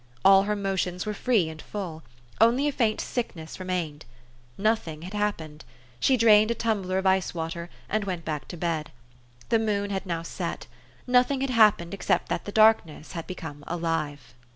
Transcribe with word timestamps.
All 0.25 0.41
her 0.45 0.55
motions 0.55 1.05
were 1.05 1.13
free 1.13 1.47
and 1.47 1.61
full; 1.61 2.01
only 2.39 2.67
a 2.67 2.71
faint 2.71 2.99
sickness 2.99 3.59
remained. 3.59 4.03
Nothing 4.57 5.03
had 5.03 5.13
hap 5.13 5.37
pened. 5.37 5.61
She 5.99 6.17
drained 6.17 6.49
a 6.49 6.55
tumbler 6.55 6.97
of 6.97 7.05
ice 7.05 7.35
water, 7.35 7.69
and 7.87 8.03
went 8.03 8.25
back 8.25 8.47
to 8.47 8.57
bed. 8.57 8.89
The 9.49 9.59
moon 9.59 9.91
had 9.91 10.07
now 10.07 10.23
set. 10.23 10.65
Nothing 11.05 11.41
had 11.41 11.51
happened, 11.51 11.93
except 11.93 12.29
that 12.29 12.45
the 12.45 12.51
darkness 12.51 13.11
had 13.11 13.27
become 13.27 13.63
alive. 13.67 14.33